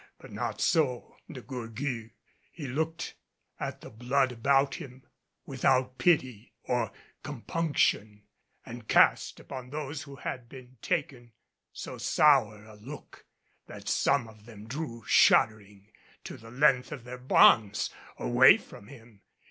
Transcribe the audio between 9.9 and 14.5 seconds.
who had been taken so sour a look that some of